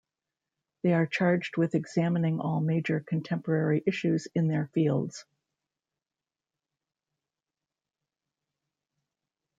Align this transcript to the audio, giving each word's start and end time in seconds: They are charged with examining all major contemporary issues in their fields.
They 0.81 0.93
are 0.93 1.05
charged 1.05 1.57
with 1.57 1.75
examining 1.75 2.39
all 2.39 2.59
major 2.59 3.01
contemporary 3.01 3.83
issues 3.85 4.27
in 4.33 4.47
their 4.47 4.65
fields. 4.73 5.25